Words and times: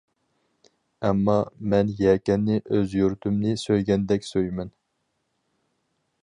ئەمما، 1.09 1.35
مەن 1.73 1.91
يەكەننى 1.99 2.57
ئۆز 2.77 2.95
يۇرتۇمنى 3.01 3.53
سۆيگەندەك 3.65 4.27
سۆيىمەن. 4.33 4.73